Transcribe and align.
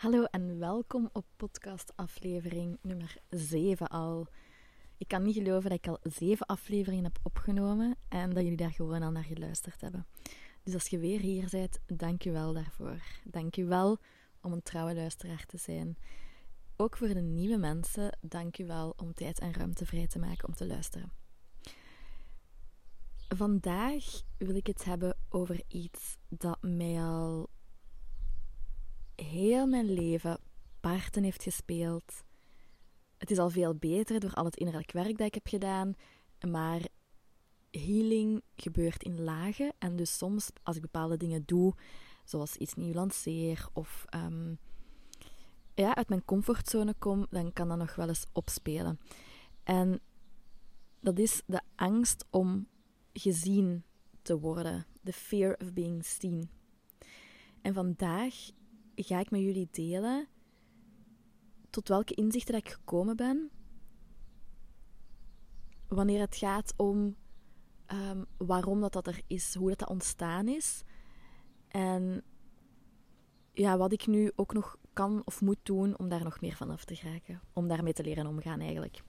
Hallo 0.00 0.24
en 0.24 0.58
welkom 0.58 1.10
op 1.12 1.24
podcast 1.36 1.92
aflevering 1.96 2.78
nummer 2.82 3.16
7 3.28 3.88
al. 3.88 4.26
Ik 4.96 5.08
kan 5.08 5.22
niet 5.22 5.34
geloven 5.34 5.70
dat 5.70 5.78
ik 5.78 5.86
al 5.86 5.98
7 6.02 6.46
afleveringen 6.46 7.04
heb 7.04 7.18
opgenomen 7.22 7.96
en 8.08 8.30
dat 8.30 8.42
jullie 8.42 8.56
daar 8.56 8.72
gewoon 8.72 9.02
al 9.02 9.10
naar 9.10 9.24
geluisterd 9.24 9.80
hebben. 9.80 10.06
Dus 10.62 10.74
als 10.74 10.88
je 10.88 10.98
weer 10.98 11.20
hier 11.20 11.48
bent, 11.50 11.78
dank 11.86 12.22
je 12.22 12.30
wel 12.30 12.52
daarvoor. 12.52 13.02
Dank 13.24 13.54
je 13.54 13.64
wel 13.64 13.98
om 14.40 14.52
een 14.52 14.62
trouwe 14.62 14.94
luisteraar 14.94 15.44
te 15.46 15.56
zijn. 15.56 15.98
Ook 16.76 16.96
voor 16.96 17.08
de 17.08 17.20
nieuwe 17.20 17.56
mensen, 17.56 18.18
dank 18.20 18.56
je 18.56 18.64
wel 18.64 18.94
om 18.96 19.14
tijd 19.14 19.38
en 19.38 19.52
ruimte 19.52 19.86
vrij 19.86 20.06
te 20.06 20.18
maken 20.18 20.48
om 20.48 20.54
te 20.54 20.66
luisteren. 20.66 21.12
Vandaag 23.28 24.04
wil 24.38 24.54
ik 24.54 24.66
het 24.66 24.84
hebben 24.84 25.16
over 25.28 25.62
iets 25.68 26.18
dat 26.28 26.58
mij 26.62 27.02
al 27.02 27.50
heel 29.22 29.66
mijn 29.66 29.92
leven 29.92 30.38
parten 30.80 31.22
heeft 31.22 31.42
gespeeld. 31.42 32.24
Het 33.18 33.30
is 33.30 33.38
al 33.38 33.50
veel 33.50 33.74
beter 33.74 34.20
door 34.20 34.34
al 34.34 34.44
het 34.44 34.56
innerlijk 34.56 34.92
werk 34.92 35.18
dat 35.18 35.26
ik 35.26 35.34
heb 35.34 35.46
gedaan, 35.46 35.94
maar 36.48 36.80
healing 37.70 38.42
gebeurt 38.56 39.02
in 39.02 39.20
lagen. 39.20 39.72
En 39.78 39.96
dus 39.96 40.16
soms, 40.16 40.50
als 40.62 40.76
ik 40.76 40.82
bepaalde 40.82 41.16
dingen 41.16 41.42
doe, 41.46 41.74
zoals 42.24 42.56
iets 42.56 42.74
nieuw 42.74 42.92
lanceer 42.92 43.68
of 43.72 44.04
um, 44.14 44.58
ja, 45.74 45.94
uit 45.94 46.08
mijn 46.08 46.24
comfortzone 46.24 46.94
kom, 46.98 47.26
dan 47.30 47.52
kan 47.52 47.68
dat 47.68 47.78
nog 47.78 47.94
wel 47.94 48.08
eens 48.08 48.26
opspelen. 48.32 49.00
En 49.62 50.00
dat 51.00 51.18
is 51.18 51.42
de 51.46 51.60
angst 51.76 52.26
om 52.30 52.68
gezien 53.12 53.84
te 54.22 54.38
worden. 54.38 54.86
The 55.04 55.12
fear 55.12 55.56
of 55.58 55.72
being 55.72 56.04
seen. 56.04 56.50
En 57.62 57.74
vandaag 57.74 58.34
ga 59.04 59.20
ik 59.20 59.30
met 59.30 59.40
jullie 59.40 59.68
delen 59.70 60.28
tot 61.70 61.88
welke 61.88 62.14
inzichten 62.14 62.54
ik 62.54 62.68
gekomen 62.68 63.16
ben. 63.16 63.50
Wanneer 65.88 66.20
het 66.20 66.36
gaat 66.36 66.74
om 66.76 67.16
um, 67.92 68.26
waarom 68.36 68.80
dat, 68.80 68.92
dat 68.92 69.06
er 69.06 69.20
is, 69.26 69.54
hoe 69.54 69.68
dat, 69.68 69.78
dat 69.78 69.88
ontstaan 69.88 70.48
is. 70.48 70.82
En 71.68 72.22
ja, 73.52 73.76
wat 73.76 73.92
ik 73.92 74.06
nu 74.06 74.32
ook 74.36 74.52
nog 74.52 74.76
kan 74.92 75.22
of 75.24 75.40
moet 75.40 75.58
doen 75.62 75.98
om 75.98 76.08
daar 76.08 76.24
nog 76.24 76.40
meer 76.40 76.56
van 76.56 76.70
af 76.70 76.84
te 76.84 76.94
geraken. 76.94 77.40
Om 77.52 77.68
daarmee 77.68 77.92
te 77.92 78.02
leren 78.02 78.26
omgaan 78.26 78.60
eigenlijk. 78.60 79.02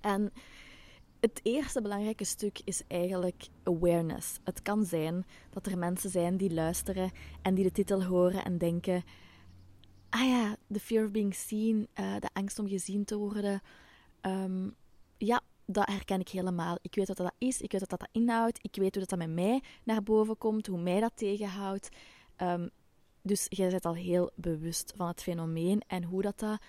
En 0.00 0.32
het 1.22 1.40
eerste 1.42 1.82
belangrijke 1.82 2.24
stuk 2.24 2.60
is 2.64 2.82
eigenlijk 2.88 3.48
awareness. 3.62 4.38
Het 4.44 4.62
kan 4.62 4.84
zijn 4.84 5.26
dat 5.50 5.66
er 5.66 5.78
mensen 5.78 6.10
zijn 6.10 6.36
die 6.36 6.54
luisteren 6.54 7.10
en 7.42 7.54
die 7.54 7.64
de 7.64 7.72
titel 7.72 8.04
horen 8.04 8.44
en 8.44 8.58
denken: 8.58 9.04
ah 10.08 10.28
ja, 10.28 10.56
the 10.72 10.80
fear 10.80 11.04
of 11.04 11.10
being 11.10 11.34
seen, 11.34 11.88
uh, 12.00 12.16
de 12.18 12.28
angst 12.32 12.58
om 12.58 12.68
gezien 12.68 13.04
te 13.04 13.16
worden. 13.16 13.62
Um, 14.22 14.74
ja, 15.16 15.40
dat 15.64 15.88
herken 15.88 16.20
ik 16.20 16.28
helemaal. 16.28 16.78
Ik 16.82 16.94
weet 16.94 17.08
wat 17.08 17.16
dat 17.16 17.34
is, 17.38 17.60
ik 17.60 17.72
weet 17.72 17.80
wat 17.88 18.00
dat 18.00 18.08
inhoudt, 18.12 18.58
ik 18.62 18.76
weet 18.76 18.94
hoe 18.94 19.04
dat, 19.06 19.18
met 19.18 19.30
mij 19.30 19.62
naar 19.84 20.02
boven 20.02 20.38
komt, 20.38 20.66
hoe 20.66 20.80
mij 20.80 21.00
dat 21.00 21.12
tegenhoudt. 21.14 21.88
Um, 22.36 22.70
dus 23.22 23.46
jij 23.48 23.70
bent 23.70 23.84
al 23.84 23.94
heel 23.94 24.30
bewust 24.34 24.92
van 24.96 25.08
het 25.08 25.22
fenomeen 25.22 25.82
en 25.86 26.04
hoe 26.04 26.22
dat, 26.22 26.38
dat 26.38 26.60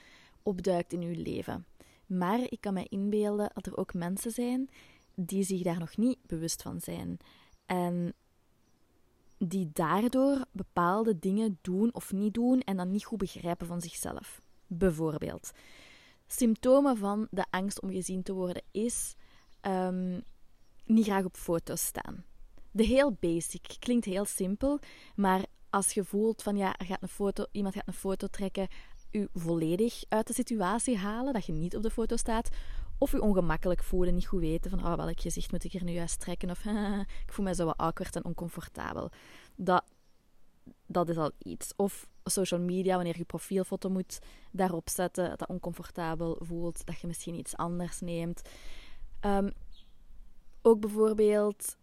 opduikt 0.44 0.94
in 0.94 1.02
je 1.02 1.16
leven. 1.16 1.66
Maar 2.06 2.40
ik 2.40 2.62
kan 2.62 2.74
me 2.74 2.86
inbeelden 2.90 3.52
dat 3.54 3.66
er 3.66 3.78
ook 3.78 3.94
mensen 3.94 4.32
zijn 4.32 4.70
die 5.16 5.44
zich 5.44 5.62
daar 5.62 5.80
nog 5.80 5.98
niet 5.98 6.18
bewust 6.28 6.62
van 6.62 6.82
zijn. 6.82 7.18
En 7.66 8.14
die 9.38 9.70
daardoor 9.74 10.46
bepaalde 10.52 11.20
dingen 11.20 11.58
doen 11.62 11.94
of 11.94 12.12
niet 12.12 12.34
doen 12.34 12.60
en 12.60 12.78
dan 12.78 12.92
niet 12.92 13.06
goed 13.06 13.18
begrijpen 13.18 13.68
van 13.68 13.82
zichzelf. 13.82 14.42
Bijvoorbeeld, 14.68 15.52
symptomen 16.28 16.98
van 16.98 17.28
de 17.32 17.46
angst 17.50 17.82
om 17.82 17.92
gezien 17.92 18.24
te 18.24 18.34
worden 18.34 18.64
is 18.72 19.16
um, 19.62 20.24
niet 20.86 21.06
graag 21.06 21.26
op 21.26 21.38
foto's 21.38 21.86
staan. 21.86 22.24
De 22.72 22.84
heel 22.84 23.18
basic, 23.20 23.76
klinkt 23.80 24.06
heel 24.06 24.26
simpel, 24.26 24.80
maar 25.16 25.46
als 25.70 25.94
je 25.94 26.04
voelt 26.04 26.44
van 26.44 26.58
ja, 26.58 26.76
gaat 26.78 27.02
een 27.02 27.08
foto, 27.08 27.46
iemand 27.52 27.76
gaat 27.76 27.88
een 27.88 27.94
foto 27.94 28.28
trekken 28.28 28.68
u 29.14 29.28
volledig 29.34 30.04
uit 30.10 30.28
de 30.28 30.34
situatie 30.34 30.98
halen, 30.98 31.34
dat 31.34 31.46
je 31.46 31.52
niet 31.52 31.76
op 31.76 31.84
de 31.84 31.90
foto 31.90 32.16
staat, 32.16 32.50
of 32.98 33.14
u 33.14 33.18
ongemakkelijk 33.18 33.84
voelen, 33.84 34.14
niet 34.14 34.28
goed 34.28 34.40
weten 34.40 34.70
van 34.70 34.86
oh, 34.86 34.96
welk 34.96 35.22
gezicht 35.22 35.52
moet 35.52 35.64
ik 35.64 35.74
er 35.74 35.84
nu 35.84 35.92
juist 35.92 36.20
trekken, 36.20 36.50
of 36.50 36.66
ik 37.26 37.34
voel 37.34 37.46
me 37.46 37.56
zo 37.56 37.66
wat 37.66 37.78
awkward 37.78 38.16
en 38.16 38.26
oncomfortabel. 38.26 39.10
Dat, 39.56 39.84
dat 40.86 41.10
is 41.10 41.18
al 41.18 41.32
iets. 41.38 41.74
Of 41.76 42.08
social 42.24 42.60
media, 42.60 42.96
wanneer 42.96 43.18
je 43.18 43.24
profielfoto 43.24 43.90
moet 43.90 44.20
daarop 44.52 44.90
zetten, 44.90 45.38
dat 45.38 45.48
oncomfortabel 45.48 46.38
voelt, 46.40 46.86
dat 46.86 47.00
je 47.00 47.08
misschien 47.08 47.36
iets 47.36 47.56
anders 47.56 48.00
neemt. 48.00 48.42
Um, 49.22 49.52
ook 50.62 50.80
bijvoorbeeld 50.80 51.78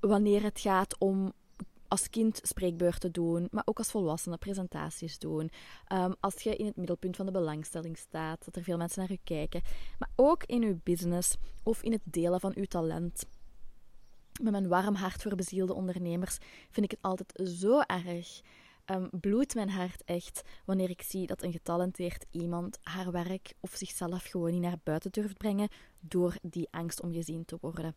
wanneer 0.00 0.42
het 0.42 0.60
gaat 0.60 0.98
om 0.98 1.32
als 1.88 2.10
kind 2.10 2.40
spreekbeurten 2.42 3.12
doen, 3.12 3.48
maar 3.50 3.62
ook 3.66 3.78
als 3.78 3.90
volwassene 3.90 4.36
presentaties 4.36 5.18
doen. 5.18 5.50
Um, 5.92 6.14
als 6.20 6.42
je 6.42 6.56
in 6.56 6.66
het 6.66 6.76
middelpunt 6.76 7.16
van 7.16 7.26
de 7.26 7.32
belangstelling 7.32 7.98
staat, 7.98 8.44
dat 8.44 8.56
er 8.56 8.62
veel 8.62 8.76
mensen 8.76 9.00
naar 9.00 9.10
je 9.10 9.20
kijken. 9.24 9.62
Maar 9.98 10.10
ook 10.16 10.44
in 10.44 10.60
je 10.60 10.78
business 10.82 11.36
of 11.62 11.82
in 11.82 11.92
het 11.92 12.02
delen 12.04 12.40
van 12.40 12.52
je 12.54 12.66
talent. 12.66 13.26
Met 14.42 14.52
mijn 14.52 14.68
warm 14.68 14.94
hart 14.94 15.22
voor 15.22 15.34
bezielde 15.34 15.74
ondernemers 15.74 16.38
vind 16.70 16.86
ik 16.86 16.90
het 16.90 17.02
altijd 17.02 17.50
zo 17.58 17.80
erg. 17.80 18.40
Um, 18.90 19.08
bloedt 19.20 19.54
mijn 19.54 19.70
hart 19.70 20.04
echt 20.04 20.42
wanneer 20.64 20.90
ik 20.90 21.02
zie 21.02 21.26
dat 21.26 21.42
een 21.42 21.52
getalenteerd 21.52 22.26
iemand 22.30 22.78
haar 22.82 23.10
werk 23.10 23.54
of 23.60 23.74
zichzelf 23.74 24.24
gewoon 24.24 24.50
niet 24.50 24.60
naar 24.60 24.78
buiten 24.82 25.12
durft 25.12 25.36
brengen 25.36 25.68
door 26.00 26.36
die 26.42 26.68
angst 26.70 27.02
om 27.02 27.12
gezien 27.12 27.44
te 27.44 27.58
worden. 27.60 27.94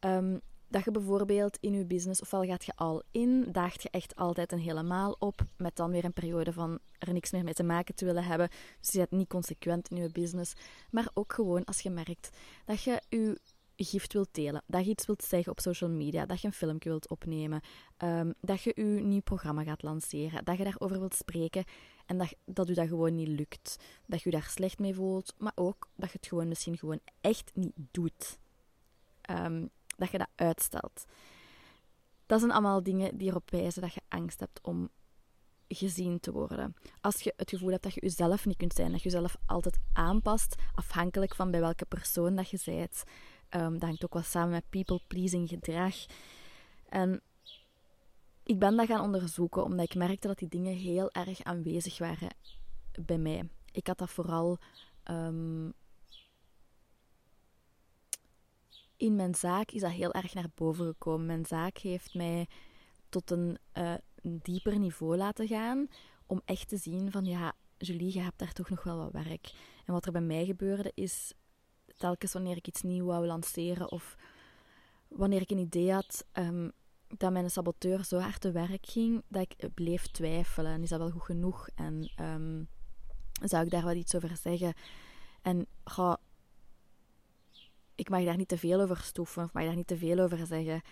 Um, 0.00 0.40
dat 0.68 0.84
je 0.84 0.90
bijvoorbeeld 0.90 1.58
in 1.60 1.72
je 1.72 1.84
business, 1.84 2.20
ofwel 2.20 2.44
gaat 2.44 2.64
je 2.64 2.72
al 2.76 3.02
in, 3.10 3.48
daagt 3.52 3.82
je 3.82 3.90
echt 3.90 4.16
altijd 4.16 4.52
een 4.52 4.58
helemaal 4.58 5.16
op, 5.18 5.40
met 5.56 5.76
dan 5.76 5.90
weer 5.90 6.04
een 6.04 6.12
periode 6.12 6.52
van 6.52 6.78
er 6.98 7.12
niks 7.12 7.30
meer 7.30 7.44
mee 7.44 7.54
te 7.54 7.62
maken 7.62 7.94
te 7.94 8.04
willen 8.04 8.24
hebben. 8.24 8.48
Dus 8.80 8.92
je 8.92 8.98
bent 8.98 9.10
niet 9.10 9.28
consequent 9.28 9.88
in 9.88 9.96
je 9.96 10.10
business. 10.12 10.52
Maar 10.90 11.08
ook 11.14 11.32
gewoon 11.32 11.64
als 11.64 11.80
je 11.80 11.90
merkt 11.90 12.30
dat 12.64 12.82
je 12.82 13.02
je 13.08 13.38
gift 13.76 14.12
wilt 14.12 14.28
delen, 14.32 14.62
dat 14.66 14.84
je 14.84 14.90
iets 14.90 15.06
wilt 15.06 15.22
zeggen 15.22 15.52
op 15.52 15.60
social 15.60 15.90
media, 15.90 16.26
dat 16.26 16.40
je 16.40 16.46
een 16.46 16.52
filmpje 16.52 16.88
wilt 16.88 17.08
opnemen, 17.08 17.60
um, 17.98 18.34
dat 18.40 18.62
je 18.62 18.72
je 18.76 18.82
nieuw 18.82 19.20
programma 19.20 19.62
gaat 19.62 19.82
lanceren, 19.82 20.44
dat 20.44 20.58
je 20.58 20.64
daarover 20.64 20.98
wilt 20.98 21.14
spreken 21.14 21.64
en 22.06 22.18
dat, 22.18 22.34
dat 22.44 22.68
u 22.68 22.74
dat 22.74 22.88
gewoon 22.88 23.14
niet 23.14 23.28
lukt. 23.28 23.76
Dat 24.06 24.22
je 24.22 24.30
je 24.30 24.36
daar 24.36 24.48
slecht 24.50 24.78
mee 24.78 24.94
voelt, 24.94 25.34
maar 25.38 25.52
ook 25.54 25.88
dat 25.94 26.10
je 26.10 26.18
het 26.18 26.26
gewoon 26.26 26.48
misschien 26.48 26.78
gewoon 26.78 27.00
echt 27.20 27.50
niet 27.54 27.72
doet. 27.90 28.38
Um, 29.30 29.70
dat 29.98 30.10
je 30.10 30.18
dat 30.18 30.28
uitstelt. 30.34 31.04
Dat 32.26 32.40
zijn 32.40 32.52
allemaal 32.52 32.82
dingen 32.82 33.16
die 33.16 33.28
erop 33.28 33.50
wijzen 33.50 33.82
dat 33.82 33.94
je 33.94 34.00
angst 34.08 34.40
hebt 34.40 34.60
om 34.62 34.90
gezien 35.68 36.20
te 36.20 36.32
worden. 36.32 36.74
Als 37.00 37.20
je 37.20 37.32
het 37.36 37.50
gevoel 37.50 37.70
hebt 37.70 37.82
dat 37.82 37.94
je 37.94 38.00
jezelf 38.00 38.46
niet 38.46 38.56
kunt 38.56 38.74
zijn, 38.74 38.90
dat 38.90 39.02
je 39.02 39.08
jezelf 39.08 39.36
altijd 39.46 39.78
aanpast, 39.92 40.54
afhankelijk 40.74 41.34
van 41.34 41.50
bij 41.50 41.60
welke 41.60 41.84
persoon 41.84 42.34
dat 42.34 42.50
je 42.50 42.60
bent. 42.64 43.02
Um, 43.50 43.72
dat 43.72 43.82
hangt 43.82 44.04
ook 44.04 44.12
wel 44.12 44.22
samen 44.22 44.50
met 44.50 44.70
people-pleasing 44.70 45.48
gedrag. 45.48 45.94
En 46.88 47.22
ik 48.42 48.58
ben 48.58 48.76
dat 48.76 48.86
gaan 48.86 49.00
onderzoeken 49.00 49.64
omdat 49.64 49.84
ik 49.84 49.94
merkte 49.94 50.26
dat 50.26 50.38
die 50.38 50.48
dingen 50.48 50.74
heel 50.74 51.10
erg 51.10 51.42
aanwezig 51.42 51.98
waren 51.98 52.28
bij 53.00 53.18
mij. 53.18 53.48
Ik 53.72 53.86
had 53.86 53.98
dat 53.98 54.10
vooral 54.10 54.58
um, 55.10 55.72
in 58.98 59.16
mijn 59.16 59.34
zaak 59.34 59.70
is 59.70 59.80
dat 59.80 59.90
heel 59.90 60.12
erg 60.12 60.34
naar 60.34 60.50
boven 60.54 60.86
gekomen. 60.86 61.26
Mijn 61.26 61.46
zaak 61.46 61.78
heeft 61.78 62.14
mij 62.14 62.46
tot 63.08 63.30
een, 63.30 63.58
uh, 63.74 63.94
een 64.22 64.40
dieper 64.42 64.78
niveau 64.78 65.16
laten 65.16 65.46
gaan 65.46 65.88
om 66.26 66.40
echt 66.44 66.68
te 66.68 66.76
zien 66.76 67.10
van 67.10 67.24
ja, 67.24 67.52
Julie, 67.78 68.12
je 68.12 68.20
hebt 68.20 68.38
daar 68.38 68.52
toch 68.52 68.70
nog 68.70 68.82
wel 68.82 68.96
wat 68.96 69.12
werk. 69.12 69.52
En 69.84 69.92
wat 69.92 70.06
er 70.06 70.12
bij 70.12 70.20
mij 70.20 70.44
gebeurde 70.44 70.92
is, 70.94 71.32
telkens 71.96 72.32
wanneer 72.32 72.56
ik 72.56 72.66
iets 72.66 72.82
nieuws 72.82 73.06
wou 73.06 73.26
lanceren 73.26 73.90
of 73.90 74.16
wanneer 75.08 75.40
ik 75.40 75.50
een 75.50 75.58
idee 75.58 75.92
had 75.92 76.26
um, 76.32 76.72
dat 77.16 77.32
mijn 77.32 77.50
saboteur 77.50 78.04
zo 78.04 78.18
hard 78.18 78.40
te 78.40 78.50
werk 78.50 78.86
ging, 78.86 79.22
dat 79.28 79.42
ik 79.42 79.74
bleef 79.74 80.06
twijfelen. 80.06 80.72
En 80.72 80.82
is 80.82 80.88
dat 80.88 80.98
wel 80.98 81.10
goed 81.10 81.22
genoeg? 81.22 81.68
En 81.74 82.10
um, 82.20 82.68
zou 83.42 83.64
ik 83.64 83.70
daar 83.70 83.84
wel 83.84 83.94
iets 83.94 84.14
over 84.14 84.36
zeggen? 84.36 84.74
En 85.42 85.66
ga 85.84 86.18
ik 87.98 88.08
mag 88.10 88.24
daar 88.24 88.36
niet 88.36 88.48
te 88.48 88.58
veel 88.58 88.80
over 88.80 88.96
stoeven 88.96 89.44
of 89.44 89.52
mag 89.52 89.64
daar 89.64 89.76
niet 89.76 89.86
te 89.86 89.96
veel 89.96 90.18
over 90.18 90.46
zeggen. 90.46 90.82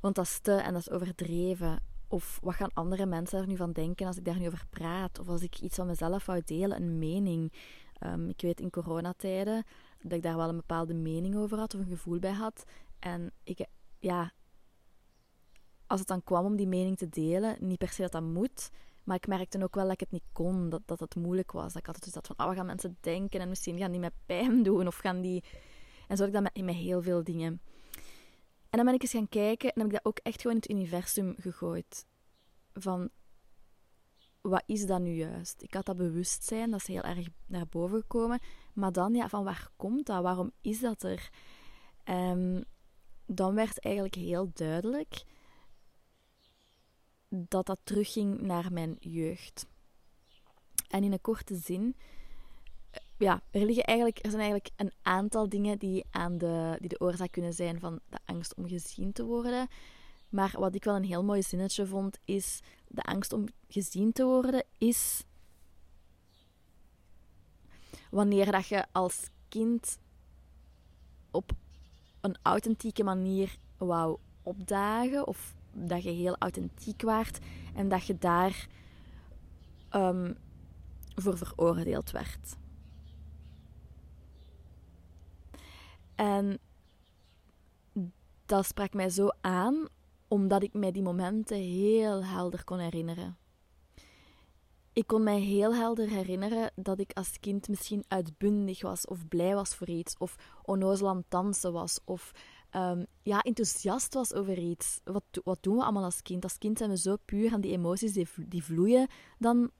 Want 0.00 0.14
dat 0.14 0.24
is 0.24 0.38
te 0.38 0.52
en 0.52 0.72
dat 0.72 0.80
is 0.80 0.90
overdreven. 0.90 1.82
Of 2.08 2.38
wat 2.42 2.54
gaan 2.54 2.72
andere 2.72 3.06
mensen 3.06 3.40
er 3.40 3.46
nu 3.46 3.56
van 3.56 3.72
denken 3.72 4.06
als 4.06 4.16
ik 4.16 4.24
daar 4.24 4.38
nu 4.38 4.46
over 4.46 4.66
praat? 4.70 5.18
Of 5.18 5.28
als 5.28 5.42
ik 5.42 5.60
iets 5.60 5.76
van 5.76 5.86
mezelf 5.86 6.26
wou 6.26 6.42
delen, 6.44 6.82
een 6.82 6.98
mening. 6.98 7.52
Um, 8.06 8.28
ik 8.28 8.40
weet 8.40 8.60
in 8.60 8.70
coronatijden 8.70 9.64
dat 10.02 10.12
ik 10.12 10.22
daar 10.22 10.36
wel 10.36 10.48
een 10.48 10.56
bepaalde 10.56 10.94
mening 10.94 11.36
over 11.36 11.58
had 11.58 11.74
of 11.74 11.80
een 11.80 11.86
gevoel 11.86 12.18
bij 12.18 12.32
had. 12.32 12.64
En 12.98 13.32
ik, 13.42 13.66
ja, 13.98 14.32
als 15.86 15.98
het 15.98 16.08
dan 16.08 16.24
kwam 16.24 16.44
om 16.44 16.56
die 16.56 16.66
mening 16.66 16.96
te 16.96 17.08
delen, 17.08 17.56
niet 17.60 17.78
per 17.78 17.88
se 17.88 18.02
dat 18.02 18.12
dat 18.12 18.22
moet, 18.22 18.70
maar 19.04 19.16
ik 19.16 19.26
merkte 19.26 19.62
ook 19.62 19.74
wel 19.74 19.84
dat 19.84 19.92
ik 19.92 20.00
het 20.00 20.10
niet 20.10 20.28
kon, 20.32 20.68
dat, 20.68 20.82
dat 20.84 21.00
het 21.00 21.14
moeilijk 21.14 21.52
was. 21.52 21.72
Dat 21.72 21.82
ik 21.82 21.86
altijd 21.86 22.04
dus 22.04 22.12
dat 22.12 22.26
van, 22.26 22.38
oh, 22.38 22.46
wat 22.46 22.56
gaan 22.56 22.66
mensen 22.66 22.96
denken? 23.00 23.40
En 23.40 23.48
misschien 23.48 23.78
gaan 23.78 23.90
die 23.90 24.00
met 24.00 24.12
pijn 24.26 24.62
doen 24.62 24.86
of 24.86 24.96
gaan 24.96 25.20
die... 25.20 25.44
En 26.08 26.16
zo 26.16 26.24
had 26.24 26.34
ik 26.34 26.42
dat 26.42 26.42
met, 26.54 26.64
met 26.64 26.74
heel 26.74 27.02
veel 27.02 27.24
dingen. 27.24 27.60
En 28.70 28.76
dan 28.76 28.84
ben 28.84 28.94
ik 28.94 29.02
eens 29.02 29.10
gaan 29.10 29.28
kijken 29.28 29.72
en 29.72 29.80
heb 29.80 29.90
ik 29.90 29.96
dat 29.96 30.04
ook 30.04 30.18
echt 30.18 30.40
gewoon 30.40 30.56
in 30.56 30.62
het 30.62 30.70
universum 30.70 31.34
gegooid. 31.38 32.06
Van, 32.72 33.10
wat 34.40 34.62
is 34.66 34.86
dat 34.86 35.00
nu 35.00 35.10
juist? 35.10 35.62
Ik 35.62 35.74
had 35.74 35.86
dat 35.86 35.96
bewustzijn, 35.96 36.70
dat 36.70 36.80
is 36.80 36.86
heel 36.86 37.02
erg 37.02 37.26
naar 37.46 37.66
boven 37.68 38.00
gekomen. 38.00 38.40
Maar 38.74 38.92
dan, 38.92 39.14
ja, 39.14 39.28
van 39.28 39.44
waar 39.44 39.68
komt 39.76 40.06
dat? 40.06 40.22
Waarom 40.22 40.52
is 40.60 40.80
dat 40.80 41.02
er? 41.02 41.30
Um, 42.04 42.64
dan 43.26 43.54
werd 43.54 43.80
eigenlijk 43.80 44.14
heel 44.14 44.50
duidelijk 44.52 45.24
dat 47.28 47.66
dat 47.66 47.78
terugging 47.82 48.40
naar 48.40 48.72
mijn 48.72 48.96
jeugd. 49.00 49.66
En 50.88 51.04
in 51.04 51.12
een 51.12 51.20
korte 51.20 51.56
zin, 51.56 51.96
ja, 53.16 53.40
er, 53.50 53.64
liggen 53.64 53.84
eigenlijk, 53.84 54.18
er 54.18 54.30
zijn 54.30 54.42
eigenlijk 54.42 54.70
een 54.76 54.92
aantal 55.02 55.48
dingen 55.48 55.78
die, 55.78 56.04
aan 56.10 56.38
de, 56.38 56.76
die 56.80 56.88
de 56.88 57.00
oorzaak 57.00 57.30
kunnen 57.30 57.52
zijn 57.52 57.80
van 57.80 58.00
de 58.08 58.18
angst 58.24 58.54
om 58.54 58.68
gezien 58.68 59.12
te 59.12 59.24
worden. 59.24 59.68
Maar 60.28 60.54
wat 60.58 60.74
ik 60.74 60.84
wel 60.84 60.96
een 60.96 61.04
heel 61.04 61.24
mooi 61.24 61.42
zinnetje 61.42 61.86
vond, 61.86 62.18
is 62.24 62.60
de 62.88 63.02
angst 63.02 63.32
om 63.32 63.46
gezien 63.68 64.12
te 64.12 64.24
worden, 64.24 64.64
is 64.78 65.24
wanneer 68.10 68.52
dat 68.52 68.66
je 68.66 68.84
als 68.92 69.30
kind 69.48 69.98
op 71.30 71.52
een 72.20 72.36
authentieke 72.42 73.04
manier 73.04 73.56
wou 73.76 74.18
opdagen 74.42 75.26
of 75.26 75.54
dat 75.72 76.02
je 76.02 76.10
heel 76.10 76.36
authentiek 76.38 77.02
waart 77.02 77.38
en 77.74 77.88
dat 77.88 78.06
je 78.06 78.18
daar 78.18 78.68
um, 79.94 80.36
voor 81.14 81.38
veroordeeld 81.38 82.10
werd. 82.10 82.56
En 86.18 86.58
dat 88.46 88.66
sprak 88.66 88.94
mij 88.94 89.10
zo 89.10 89.28
aan, 89.40 89.88
omdat 90.28 90.62
ik 90.62 90.72
mij 90.74 90.92
die 90.92 91.02
momenten 91.02 91.56
heel 91.56 92.24
helder 92.24 92.64
kon 92.64 92.78
herinneren. 92.78 93.36
Ik 94.92 95.06
kon 95.06 95.22
mij 95.22 95.40
heel 95.40 95.74
helder 95.74 96.08
herinneren 96.08 96.70
dat 96.74 96.98
ik 97.00 97.12
als 97.12 97.40
kind 97.40 97.68
misschien 97.68 98.04
uitbundig 98.08 98.82
was, 98.82 99.06
of 99.06 99.28
blij 99.28 99.54
was 99.54 99.74
voor 99.74 99.88
iets, 99.88 100.16
of 100.16 100.36
onnozel 100.62 101.08
aan 101.08 101.16
het 101.16 101.30
dansen 101.30 101.72
was, 101.72 102.00
of 102.04 102.32
um, 102.72 103.06
ja, 103.22 103.42
enthousiast 103.42 104.14
was 104.14 104.34
over 104.34 104.58
iets. 104.58 105.00
Wat, 105.04 105.24
wat 105.44 105.58
doen 105.60 105.76
we 105.76 105.82
allemaal 105.82 106.04
als 106.04 106.22
kind? 106.22 106.42
Als 106.42 106.58
kind 106.58 106.78
zijn 106.78 106.90
we 106.90 106.96
zo 106.96 107.16
puur 107.24 107.52
en 107.52 107.60
die 107.60 107.72
emoties 107.72 108.12
die, 108.12 108.28
die 108.48 108.64
vloeien 108.64 109.08
dan 109.38 109.70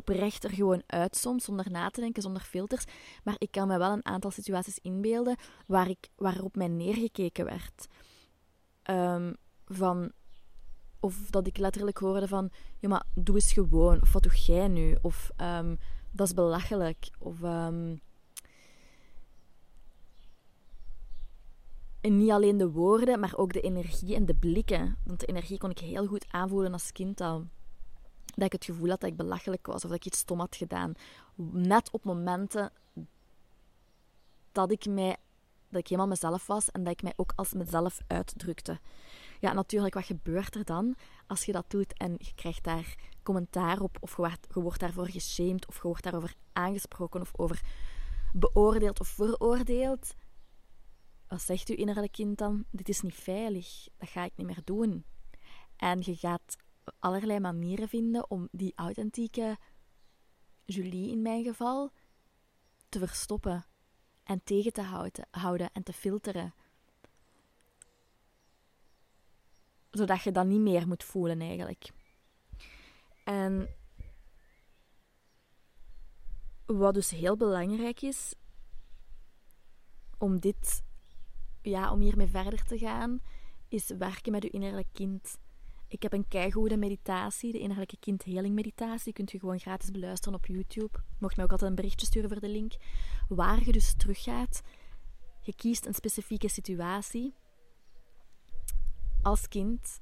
oprecht 0.00 0.44
er 0.44 0.50
gewoon 0.50 0.82
uit 0.86 1.16
soms, 1.16 1.44
zonder 1.44 1.70
na 1.70 1.88
te 1.88 2.00
denken, 2.00 2.22
zonder 2.22 2.42
filters. 2.42 2.84
Maar 3.24 3.34
ik 3.38 3.50
kan 3.50 3.68
me 3.68 3.78
wel 3.78 3.92
een 3.92 4.06
aantal 4.06 4.30
situaties 4.30 4.78
inbeelden 4.78 5.36
waar 5.66 5.88
ik, 5.88 6.08
waarop 6.16 6.56
mij 6.56 6.68
neergekeken 6.68 7.44
werd. 7.44 7.86
Um, 8.90 9.36
van, 9.66 10.12
of 11.00 11.30
dat 11.30 11.46
ik 11.46 11.58
letterlijk 11.58 11.98
hoorde 11.98 12.28
van, 12.28 12.50
ja 12.78 12.88
maar 12.88 13.04
doe 13.14 13.34
eens 13.34 13.52
gewoon, 13.52 14.02
of 14.02 14.12
wat 14.12 14.22
doe 14.22 14.36
jij 14.36 14.68
nu? 14.68 14.96
Of 15.02 15.30
um, 15.40 15.78
dat 16.10 16.26
is 16.26 16.34
belachelijk. 16.34 17.10
Of 17.18 17.42
um, 17.42 18.00
En 22.00 22.18
niet 22.18 22.30
alleen 22.30 22.56
de 22.56 22.70
woorden, 22.70 23.20
maar 23.20 23.32
ook 23.36 23.52
de 23.52 23.60
energie 23.60 24.14
en 24.14 24.26
de 24.26 24.34
blikken. 24.34 24.96
Want 25.04 25.20
de 25.20 25.26
energie 25.26 25.58
kon 25.58 25.70
ik 25.70 25.78
heel 25.78 26.06
goed 26.06 26.26
aanvoelen 26.30 26.72
als 26.72 26.92
kind 26.92 27.20
al. 27.20 27.46
Dat 28.34 28.44
ik 28.46 28.52
het 28.52 28.64
gevoel 28.64 28.88
had 28.88 29.00
dat 29.00 29.10
ik 29.10 29.16
belachelijk 29.16 29.66
was 29.66 29.84
of 29.84 29.90
dat 29.90 29.98
ik 29.98 30.06
iets 30.06 30.18
stom 30.18 30.38
had 30.38 30.56
gedaan. 30.56 30.94
Net 31.52 31.90
op 31.90 32.04
momenten 32.04 32.72
dat 34.52 34.70
ik, 34.70 34.86
mij, 34.86 35.16
dat 35.68 35.80
ik 35.80 35.88
helemaal 35.88 36.10
mezelf 36.10 36.46
was 36.46 36.70
en 36.70 36.84
dat 36.84 36.92
ik 36.92 37.02
mij 37.02 37.12
ook 37.16 37.32
als 37.36 37.52
mezelf 37.52 37.98
uitdrukte. 38.06 38.80
Ja, 39.40 39.52
natuurlijk, 39.52 39.94
wat 39.94 40.04
gebeurt 40.04 40.54
er 40.54 40.64
dan 40.64 40.96
als 41.26 41.44
je 41.44 41.52
dat 41.52 41.64
doet 41.68 41.92
en 41.98 42.14
je 42.18 42.34
krijgt 42.34 42.64
daar 42.64 42.94
commentaar 43.22 43.80
op, 43.80 43.96
of 44.00 44.10
je 44.10 44.16
wordt, 44.16 44.46
je 44.54 44.60
wordt 44.60 44.80
daarvoor 44.80 45.08
geshamed, 45.08 45.66
of 45.66 45.74
je 45.74 45.82
wordt 45.82 46.02
daarover 46.02 46.34
aangesproken, 46.52 47.20
of 47.20 47.30
over 47.36 47.60
beoordeeld 48.32 49.00
of 49.00 49.08
veroordeeld? 49.08 50.14
Wat 51.28 51.42
zegt 51.42 51.68
uw 51.68 51.76
innerlijke 51.76 52.10
kind 52.10 52.38
dan? 52.38 52.64
Dit 52.70 52.88
is 52.88 53.00
niet 53.00 53.14
veilig, 53.14 53.88
dat 53.96 54.08
ga 54.08 54.24
ik 54.24 54.32
niet 54.36 54.46
meer 54.46 54.62
doen. 54.64 55.04
En 55.76 55.98
je 56.02 56.16
gaat 56.16 56.56
allerlei 56.98 57.40
manieren 57.40 57.88
vinden 57.88 58.30
om 58.30 58.48
die 58.52 58.72
authentieke 58.74 59.58
Julie 60.64 61.10
in 61.10 61.22
mijn 61.22 61.44
geval 61.44 61.92
te 62.88 62.98
verstoppen 62.98 63.64
en 64.22 64.40
tegen 64.44 64.72
te 64.72 64.82
houden, 64.82 65.26
houden 65.30 65.70
en 65.72 65.82
te 65.82 65.92
filteren. 65.92 66.54
Zodat 69.90 70.22
je 70.22 70.32
dat 70.32 70.46
niet 70.46 70.60
meer 70.60 70.86
moet 70.86 71.04
voelen 71.04 71.40
eigenlijk. 71.40 71.92
En 73.24 73.68
wat 76.66 76.94
dus 76.94 77.10
heel 77.10 77.36
belangrijk 77.36 78.02
is 78.02 78.34
om 80.18 80.40
dit 80.40 80.82
ja, 81.62 81.92
om 81.92 82.00
hiermee 82.00 82.26
verder 82.26 82.64
te 82.64 82.78
gaan, 82.78 83.20
is 83.68 83.90
werken 83.90 84.32
met 84.32 84.42
je 84.42 84.50
innerlijk 84.50 84.88
kind. 84.92 85.38
Ik 85.90 86.02
heb 86.02 86.12
een 86.12 86.28
keigoede 86.28 86.76
meditatie, 86.76 87.52
de 87.52 87.58
innerlijke 87.58 87.96
kindheling 88.00 88.54
meditatie. 88.54 89.04
Die 89.04 89.12
kunt 89.12 89.30
je 89.30 89.38
gewoon 89.38 89.58
gratis 89.58 89.90
beluisteren 89.90 90.38
op 90.38 90.46
YouTube. 90.46 90.98
Mocht 91.18 91.36
mij 91.36 91.44
ook 91.44 91.50
altijd 91.50 91.70
een 91.70 91.76
berichtje 91.76 92.06
sturen 92.06 92.30
voor 92.30 92.40
de 92.40 92.48
link. 92.48 92.72
Waar 93.28 93.64
je 93.64 93.72
dus 93.72 93.94
teruggaat. 93.94 94.62
Je 95.40 95.54
kiest 95.54 95.86
een 95.86 95.94
specifieke 95.94 96.48
situatie 96.48 97.34
als 99.22 99.48
kind 99.48 100.00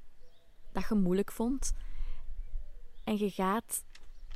dat 0.71 0.87
je 0.89 0.95
moeilijk 0.95 1.31
vond. 1.31 1.73
En 3.03 3.17
je 3.17 3.29
gaat 3.29 3.83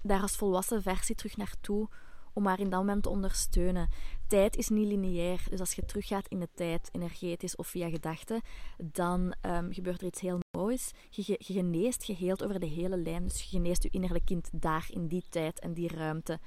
daar 0.03 0.21
als 0.21 0.35
volwassen 0.35 0.81
versie 0.81 1.15
terug 1.15 1.37
naartoe 1.37 1.89
om 2.33 2.45
haar 2.45 2.59
in 2.59 2.69
dat 2.69 2.79
moment 2.79 3.03
te 3.03 3.09
ondersteunen. 3.09 3.89
Tijd 4.33 4.55
is 4.55 4.69
niet 4.69 4.87
lineair, 4.87 5.45
dus 5.49 5.59
als 5.59 5.73
je 5.73 5.85
teruggaat 5.85 6.27
in 6.27 6.39
de 6.39 6.49
tijd, 6.53 6.89
energetisch 6.91 7.55
of 7.55 7.67
via 7.67 7.89
gedachten, 7.89 8.41
dan 8.77 9.35
um, 9.41 9.73
gebeurt 9.73 10.01
er 10.01 10.07
iets 10.07 10.21
heel 10.21 10.39
moois. 10.57 10.91
Je, 11.09 11.23
je, 11.25 11.53
geneest, 11.53 12.03
je 12.03 12.15
heelt 12.15 12.43
over 12.43 12.59
de 12.59 12.65
hele 12.65 12.97
lijn, 12.97 13.23
dus 13.23 13.41
je 13.41 13.47
geneest 13.47 13.83
je 13.83 13.89
innerlijk 13.89 14.25
kind 14.25 14.49
daar 14.51 14.85
in 14.89 15.07
die 15.07 15.23
tijd 15.29 15.59
en 15.59 15.73
die 15.73 15.87
ruimte. 15.87 16.39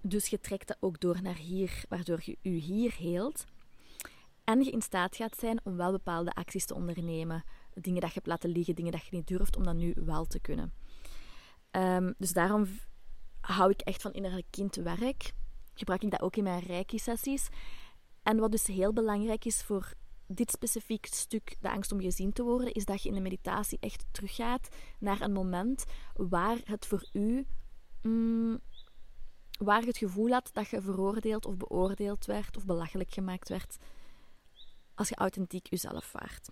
Dus 0.00 0.26
je 0.26 0.40
trekt 0.40 0.68
dat 0.68 0.76
ook 0.80 1.00
door 1.00 1.22
naar 1.22 1.36
hier, 1.36 1.84
waardoor 1.88 2.20
je 2.24 2.36
je 2.40 2.50
hier 2.50 2.94
heelt. 2.98 3.44
En 4.44 4.64
je 4.64 4.70
in 4.70 4.82
staat 4.82 5.16
gaat 5.16 5.38
zijn 5.38 5.60
om 5.64 5.76
wel 5.76 5.90
bepaalde 5.90 6.32
acties 6.32 6.64
te 6.64 6.74
ondernemen. 6.74 7.44
Dingen 7.74 8.00
dat 8.00 8.08
je 8.08 8.14
hebt 8.14 8.26
laten 8.26 8.50
liggen, 8.50 8.74
dingen 8.74 8.92
dat 8.92 9.06
je 9.06 9.16
niet 9.16 9.28
durft, 9.28 9.56
om 9.56 9.64
dat 9.64 9.76
nu 9.76 9.94
wel 9.96 10.24
te 10.24 10.40
kunnen. 10.40 10.72
Um, 11.70 12.14
dus 12.18 12.32
daarom 12.32 12.66
hou 13.40 13.70
ik 13.70 13.80
echt 13.80 14.02
van 14.02 14.12
innerlijk 14.12 14.46
kindwerk. 14.50 15.32
Gebruik 15.78 16.02
ik 16.02 16.10
dat 16.10 16.20
ook 16.20 16.36
in 16.36 16.44
mijn 16.44 16.62
reiki-sessies. 16.62 17.48
En 18.22 18.38
wat 18.38 18.50
dus 18.50 18.66
heel 18.66 18.92
belangrijk 18.92 19.44
is 19.44 19.62
voor 19.62 19.92
dit 20.26 20.50
specifiek 20.50 21.06
stuk, 21.06 21.56
de 21.60 21.70
angst 21.70 21.92
om 21.92 22.00
gezien 22.00 22.32
te 22.32 22.42
worden, 22.42 22.72
is 22.72 22.84
dat 22.84 23.02
je 23.02 23.08
in 23.08 23.14
de 23.14 23.20
meditatie 23.20 23.78
echt 23.80 24.04
teruggaat 24.10 24.68
naar 24.98 25.20
een 25.20 25.32
moment 25.32 25.84
waar 26.14 26.58
het 26.64 26.86
voor 26.86 27.08
u, 27.12 27.46
mm, 28.02 28.60
waar 29.58 29.80
je 29.80 29.86
het 29.86 29.98
gevoel 29.98 30.30
had 30.30 30.50
dat 30.52 30.68
je 30.68 30.80
veroordeeld 30.80 31.46
of 31.46 31.56
beoordeeld 31.56 32.26
werd 32.26 32.56
of 32.56 32.64
belachelijk 32.64 33.12
gemaakt 33.12 33.48
werd 33.48 33.76
als 34.94 35.08
je 35.08 35.14
authentiek 35.14 35.66
jezelf 35.66 36.12
waart. 36.12 36.48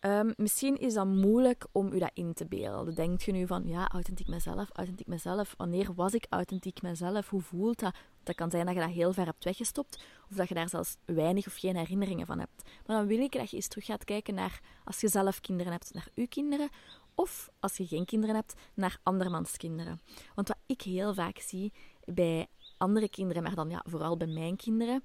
Um, 0.00 0.32
misschien 0.36 0.76
is 0.76 0.94
dat 0.94 1.06
moeilijk 1.06 1.66
om 1.72 1.92
u 1.92 1.98
dat 1.98 2.10
in 2.14 2.34
te 2.34 2.46
beelden. 2.46 2.94
Denkt 2.94 3.22
je 3.22 3.32
nu 3.32 3.46
van, 3.46 3.66
ja, 3.66 3.88
authentiek 3.88 4.28
mezelf, 4.28 4.68
authentiek 4.72 5.06
mezelf. 5.06 5.54
Wanneer 5.56 5.94
was 5.94 6.12
ik 6.12 6.26
authentiek 6.28 6.82
mezelf? 6.82 7.28
Hoe 7.28 7.40
voelt 7.40 7.78
dat? 7.78 7.94
Dat 8.26 8.34
kan 8.34 8.50
zijn 8.50 8.66
dat 8.66 8.74
je 8.74 8.80
dat 8.80 8.90
heel 8.90 9.12
ver 9.12 9.24
hebt 9.24 9.44
weggestopt, 9.44 10.04
of 10.30 10.36
dat 10.36 10.48
je 10.48 10.54
daar 10.54 10.68
zelfs 10.68 10.96
weinig 11.04 11.46
of 11.46 11.54
geen 11.54 11.76
herinneringen 11.76 12.26
van 12.26 12.38
hebt. 12.38 12.62
Maar 12.86 12.96
dan 12.96 13.06
wil 13.06 13.18
ik 13.18 13.32
dat 13.32 13.50
je 13.50 13.56
eens 13.56 13.68
terug 13.68 13.84
gaat 13.84 14.04
kijken 14.04 14.34
naar, 14.34 14.60
als 14.84 15.00
je 15.00 15.08
zelf 15.08 15.40
kinderen 15.40 15.72
hebt, 15.72 15.94
naar 15.94 16.08
uw 16.14 16.26
kinderen, 16.28 16.68
of 17.14 17.50
als 17.60 17.76
je 17.76 17.86
geen 17.86 18.04
kinderen 18.04 18.34
hebt, 18.34 18.54
naar 18.74 19.00
andermans 19.02 19.56
kinderen. 19.56 20.00
Want 20.34 20.48
wat 20.48 20.58
ik 20.66 20.82
heel 20.82 21.14
vaak 21.14 21.38
zie 21.38 21.72
bij 22.04 22.46
andere 22.78 23.08
kinderen, 23.08 23.42
maar 23.42 23.54
dan 23.54 23.70
ja, 23.70 23.84
vooral 23.88 24.16
bij 24.16 24.26
mijn 24.26 24.56
kinderen, 24.56 25.02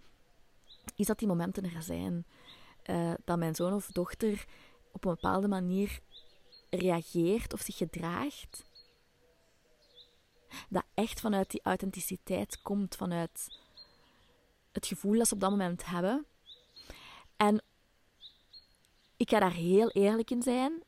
is 0.96 1.06
dat 1.06 1.20
die 1.20 1.28
momenten 1.28 1.64
er 1.64 1.82
zijn. 1.82 2.26
Uh, 2.86 3.14
dat 3.26 3.38
mijn 3.38 3.56
zoon 3.56 3.74
of 3.74 3.92
dochter 3.92 4.46
op 4.92 5.06
een 5.06 5.12
bepaalde 5.12 5.48
manier 5.48 6.00
reageert 6.70 7.54
of 7.54 7.62
zich 7.62 7.78
gedraagt, 7.78 8.71
dat 10.70 10.84
echt 10.94 11.20
vanuit 11.20 11.52
die 11.52 11.62
authenticiteit 11.64 12.62
komt, 12.62 12.96
vanuit 12.96 13.60
het 14.72 14.86
gevoel 14.86 15.18
dat 15.18 15.28
ze 15.28 15.34
op 15.34 15.40
dat 15.40 15.50
moment 15.50 15.86
hebben. 15.86 16.26
En 17.38 17.64
ik 19.18 19.30
ga 19.30 19.40
daar 19.40 19.54
heel 19.54 19.90
eerlijk 19.90 20.32
in 20.32 20.42
zijn. 20.42 20.84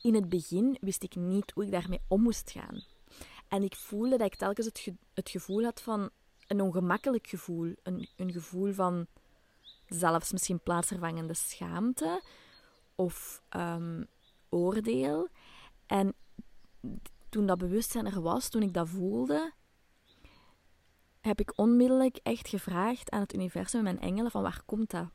In 0.00 0.14
het 0.14 0.28
begin 0.28 0.76
wist 0.80 1.02
ik 1.02 1.14
niet 1.14 1.50
hoe 1.50 1.64
ik 1.64 1.70
daarmee 1.70 2.00
om 2.08 2.22
moest 2.22 2.50
gaan. 2.50 2.84
En 3.48 3.62
ik 3.62 3.76
voelde 3.76 4.16
dat 4.16 4.26
ik 4.26 4.36
telkens 4.36 4.66
het, 4.66 4.92
het 5.14 5.30
gevoel 5.30 5.64
had 5.64 5.80
van 5.80 6.10
een 6.46 6.60
ongemakkelijk 6.60 7.26
gevoel. 7.26 7.74
Een, 7.82 8.08
een 8.16 8.32
gevoel 8.32 8.72
van 8.72 9.06
zelfs 9.88 10.32
misschien 10.32 10.60
plaatsvervangende 10.60 11.34
schaamte 11.34 12.22
of 12.94 13.42
ehm, 13.48 14.04
oordeel. 14.48 15.28
En 15.86 16.14
toen 17.36 17.46
dat 17.46 17.58
bewustzijn 17.58 18.06
er 18.06 18.20
was, 18.20 18.48
toen 18.48 18.62
ik 18.62 18.74
dat 18.74 18.88
voelde, 18.88 19.52
heb 21.20 21.40
ik 21.40 21.58
onmiddellijk 21.58 22.18
echt 22.22 22.48
gevraagd 22.48 23.10
aan 23.10 23.20
het 23.20 23.34
universum, 23.34 23.82
mijn 23.82 24.00
engelen, 24.00 24.30
van 24.30 24.42
waar 24.42 24.62
komt 24.66 24.90
dat? 24.90 25.08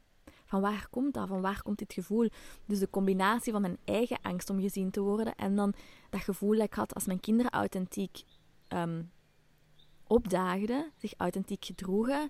Van 0.46 0.62
waar 0.62 0.88
komt 0.90 1.14
dat? 1.14 1.28
Van 1.28 1.42
waar 1.42 1.62
komt 1.62 1.78
dit 1.78 1.94
gevoel? 1.94 2.30
Dus 2.66 2.80
de 2.80 2.90
combinatie 2.90 3.52
van 3.52 3.62
mijn 3.62 3.78
eigen 3.86 4.18
angst 4.22 4.50
om 4.50 4.60
gezien 4.60 4.92
te 4.92 5.02
worden 5.02 5.36
en 5.36 5.56
dan 5.56 5.74
dat 6.10 6.22
gevoel 6.22 6.56
dat 6.56 6.66
ik 6.66 6.74
had 6.74 6.94
als 6.94 7.06
mijn 7.06 7.20
kinderen 7.20 7.52
authentiek 7.52 8.24
um, 8.70 9.12
opdaagden, 10.08 10.92
zich 10.98 11.14
authentiek 11.18 11.66
gedroegen, 11.66 12.30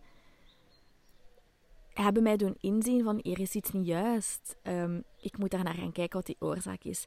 hebben 1.93 2.23
mij 2.23 2.37
doen 2.37 2.55
inzien 2.59 3.03
van 3.03 3.21
er 3.21 3.39
is 3.39 3.55
iets 3.55 3.71
niet 3.71 3.87
juist. 3.87 4.55
Um, 4.63 5.03
ik 5.21 5.37
moet 5.37 5.51
daar 5.51 5.63
naar 5.63 5.75
gaan 5.75 5.91
kijken 5.91 6.17
wat 6.17 6.25
die 6.25 6.37
oorzaak 6.39 6.83
is. 6.83 7.05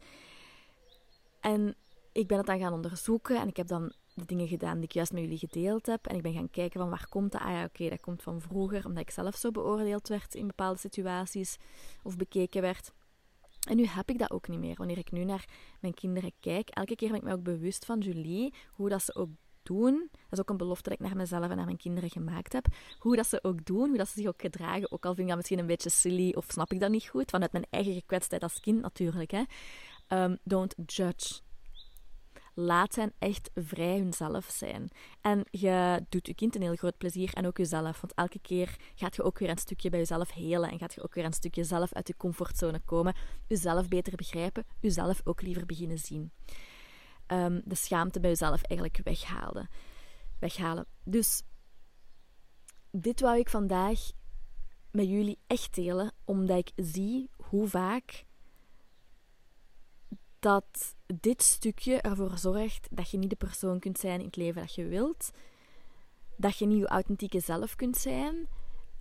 En 1.41 1.77
ik 2.15 2.27
ben 2.27 2.39
het 2.39 2.47
dan 2.47 2.59
gaan 2.59 2.73
onderzoeken 2.73 3.41
en 3.41 3.49
ik 3.49 3.57
heb 3.57 3.67
dan 3.67 3.93
de 4.15 4.25
dingen 4.25 4.49
gedaan 4.49 4.75
die 4.75 4.85
ik 4.85 4.93
juist 4.93 5.13
met 5.13 5.23
jullie 5.23 5.39
gedeeld 5.39 5.87
heb. 5.87 6.07
En 6.07 6.17
ik 6.17 6.23
ben 6.23 6.33
gaan 6.33 6.51
kijken 6.51 6.81
van 6.81 6.91
waar 6.91 7.07
komt 7.09 7.33
dat? 7.33 7.41
Ah 7.41 7.51
ja, 7.51 7.65
oké, 7.65 7.89
dat 7.89 8.01
komt 8.01 8.23
van 8.23 8.41
vroeger, 8.41 8.87
omdat 8.87 9.03
ik 9.03 9.11
zelf 9.11 9.37
zo 9.37 9.51
beoordeeld 9.51 10.09
werd 10.09 10.35
in 10.35 10.47
bepaalde 10.47 10.79
situaties 10.79 11.57
of 12.03 12.17
bekeken 12.17 12.63
werd. 12.63 12.93
En 13.69 13.77
nu 13.77 13.87
heb 13.87 14.11
ik 14.11 14.19
dat 14.19 14.31
ook 14.31 14.49
niet 14.49 14.59
meer. 14.59 14.77
Wanneer 14.77 14.99
ik 14.99 15.11
nu 15.11 15.25
naar 15.25 15.49
mijn 15.81 15.95
kinderen 15.95 16.33
kijk, 16.41 16.69
elke 16.69 16.95
keer 16.95 17.09
ben 17.09 17.17
ik 17.17 17.25
me 17.25 17.33
ook 17.33 17.43
bewust 17.43 17.85
van 17.85 18.01
Julie, 18.01 18.55
hoe 18.73 18.89
dat 18.89 19.03
ze 19.03 19.15
ook 19.15 19.31
doen. 19.63 20.09
Dat 20.11 20.33
is 20.33 20.41
ook 20.41 20.51
een 20.51 20.57
belofte 20.57 20.89
dat 20.89 20.99
ik 20.99 21.07
naar 21.07 21.17
mezelf 21.17 21.51
en 21.51 21.57
naar 21.57 21.65
mijn 21.65 21.77
kinderen 21.77 22.11
gemaakt 22.11 22.53
heb. 22.53 22.67
Hoe 22.99 23.17
dat 23.17 23.27
ze 23.27 23.39
ook 23.43 23.65
doen, 23.65 23.89
hoe 23.89 23.99
dat 23.99 24.09
ze 24.09 24.21
zich 24.21 24.27
ook 24.27 24.41
gedragen. 24.41 24.93
Ook 24.93 25.05
al 25.05 25.11
vind 25.15 25.21
ik 25.21 25.29
dat 25.29 25.37
misschien 25.37 25.59
een 25.59 25.67
beetje 25.67 25.91
silly 25.91 26.33
of 26.33 26.47
snap 26.49 26.73
ik 26.73 26.81
dat 26.81 26.91
niet 26.91 27.09
goed. 27.09 27.31
Vanuit 27.31 27.53
mijn 27.53 27.67
eigen 27.71 27.95
gekwetstheid 27.95 28.43
als 28.43 28.61
kind 28.61 28.81
natuurlijk. 28.81 29.31
Hè. 29.31 29.43
Um, 30.09 30.39
don't 30.43 30.75
judge. 30.87 31.41
Laat 32.55 32.95
hen 32.95 33.13
echt 33.19 33.51
vrij 33.55 33.99
hunzelf 33.99 34.51
zijn. 34.51 34.89
En 35.21 35.45
je 35.51 36.05
doet 36.09 36.27
je 36.27 36.35
kind 36.35 36.55
een 36.55 36.63
heel 36.63 36.77
groot 36.77 36.99
plezier 36.99 37.33
en 37.33 37.47
ook 37.47 37.57
jezelf. 37.57 38.01
Want 38.01 38.15
elke 38.15 38.39
keer 38.39 38.77
gaat 38.95 39.17
je 39.17 39.23
ook 39.23 39.39
weer 39.39 39.49
een 39.49 39.59
stukje 39.59 39.91
bij 39.91 39.99
jezelf 39.99 40.33
helen 40.33 40.71
en 40.71 40.79
gaat 40.79 40.95
je 40.95 41.03
ook 41.03 41.15
weer 41.15 41.25
een 41.25 41.33
stukje 41.33 41.65
zelf 41.65 41.93
uit 41.93 42.09
je 42.09 42.17
comfortzone 42.17 42.81
komen. 42.81 43.15
Jezelf 43.47 43.89
beter 43.89 44.17
begrijpen, 44.17 44.65
jezelf 44.81 45.21
ook 45.25 45.43
liever 45.43 45.67
beginnen 45.67 45.99
zien. 45.99 46.33
Um, 47.27 47.63
de 47.65 47.75
schaamte 47.75 48.21
bij 48.21 48.31
jezelf 48.31 48.63
eigenlijk 48.63 49.01
weghalen. 49.05 49.69
weghalen. 50.39 50.87
Dus 51.05 51.43
dit 52.91 53.21
wou 53.21 53.39
ik 53.39 53.49
vandaag 53.49 54.01
met 54.91 55.09
jullie 55.09 55.39
echt 55.47 55.75
delen, 55.75 56.13
omdat 56.25 56.59
ik 56.59 56.73
zie 56.85 57.31
hoe 57.37 57.69
vaak 57.69 58.25
dat 60.39 60.94
dit 61.07 61.43
stukje 61.43 62.01
ervoor 62.01 62.39
zorgt 62.39 62.89
dat 62.91 63.11
je 63.11 63.19
niet 63.19 63.31
de 63.31 63.37
persoon 63.37 63.79
kunt 63.79 63.99
zijn 63.99 64.19
in 64.21 64.27
het 64.27 64.37
leven 64.37 64.61
dat 64.61 64.75
je 64.75 64.85
wilt, 64.85 65.31
dat 66.37 66.59
je 66.59 66.67
niet 66.67 66.79
je 66.79 66.87
authentieke 66.87 67.41
zelf 67.41 67.77
kunt 67.77 67.97
zijn 67.97 68.49